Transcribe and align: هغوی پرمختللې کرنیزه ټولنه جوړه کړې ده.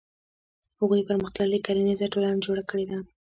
هغوی 0.79 1.05
پرمختللې 1.09 1.59
کرنیزه 1.65 2.07
ټولنه 2.13 2.39
جوړه 2.45 2.63
کړې 2.69 2.85
ده. 2.89 2.99